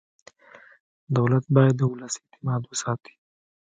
دولت 1.17 1.45
باید 1.55 1.73
د 1.77 1.81
ولس 1.91 2.13
اعتماد 2.21 2.61
وساتي. 2.65 3.13